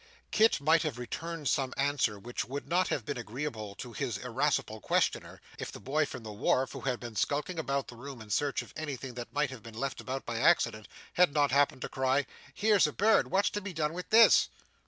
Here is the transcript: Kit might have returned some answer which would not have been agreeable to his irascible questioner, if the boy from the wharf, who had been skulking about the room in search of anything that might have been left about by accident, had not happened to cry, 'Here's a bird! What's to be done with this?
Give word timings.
Kit 0.31 0.59
might 0.59 0.81
have 0.81 0.97
returned 0.97 1.47
some 1.47 1.75
answer 1.77 2.17
which 2.17 2.43
would 2.43 2.67
not 2.67 2.87
have 2.87 3.05
been 3.05 3.19
agreeable 3.19 3.75
to 3.75 3.93
his 3.93 4.17
irascible 4.17 4.79
questioner, 4.81 5.39
if 5.59 5.71
the 5.71 5.79
boy 5.79 6.07
from 6.07 6.23
the 6.23 6.31
wharf, 6.33 6.71
who 6.71 6.81
had 6.81 6.99
been 6.99 7.15
skulking 7.15 7.59
about 7.59 7.87
the 7.87 7.95
room 7.95 8.19
in 8.19 8.31
search 8.31 8.63
of 8.63 8.73
anything 8.75 9.13
that 9.13 9.31
might 9.31 9.51
have 9.51 9.61
been 9.61 9.77
left 9.77 10.01
about 10.01 10.25
by 10.25 10.39
accident, 10.39 10.87
had 11.13 11.31
not 11.31 11.51
happened 11.51 11.83
to 11.83 11.87
cry, 11.87 12.25
'Here's 12.55 12.87
a 12.87 12.91
bird! 12.93 13.29
What's 13.29 13.51
to 13.51 13.61
be 13.61 13.73
done 13.73 13.93
with 13.93 14.09
this? 14.09 14.49